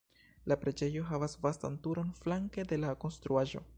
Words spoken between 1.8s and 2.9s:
turon flanke de